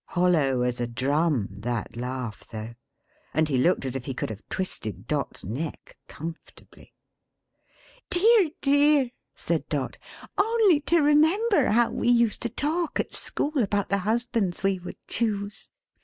[0.05, 2.73] Hollow as a drum, that laugh though.
[3.35, 6.95] And he looked as if he could have twisted Dot's neck: comfortably.
[8.09, 9.99] "Dear dear!" said Dot.
[10.39, 14.97] "Only to remember how we used to talk, at school, about the husbands we would
[15.07, 15.69] choose.